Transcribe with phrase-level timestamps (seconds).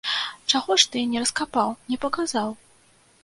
[0.51, 2.49] Чаго ж ты не раскапаў, не паказаў?